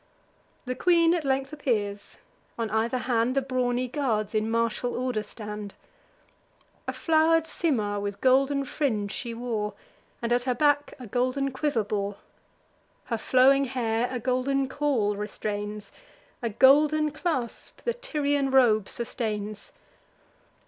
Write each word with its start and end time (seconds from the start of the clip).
The 0.65 0.73
queen 0.73 1.13
at 1.13 1.23
length 1.23 1.53
appears; 1.53 2.17
on 2.57 2.71
either 2.71 2.97
hand 2.97 3.35
The 3.35 3.41
brawny 3.43 3.87
guards 3.87 4.33
in 4.33 4.49
martial 4.49 4.95
order 4.95 5.21
stand. 5.21 5.75
A 6.87 6.91
flow'r'd 6.91 7.45
simar 7.45 7.99
with 7.99 8.19
golden 8.19 8.65
fringe 8.65 9.11
she 9.11 9.35
wore, 9.35 9.75
And 10.19 10.33
at 10.33 10.45
her 10.45 10.55
back 10.55 10.95
a 10.97 11.05
golden 11.05 11.51
quiver 11.51 11.83
bore; 11.83 12.15
Her 13.05 13.17
flowing 13.19 13.65
hair 13.65 14.09
a 14.11 14.19
golden 14.19 14.67
caul 14.67 15.15
restrains, 15.15 15.91
A 16.41 16.49
golden 16.49 17.11
clasp 17.11 17.81
the 17.83 17.93
Tyrian 17.93 18.49
robe 18.49 18.89
sustains. 18.89 19.71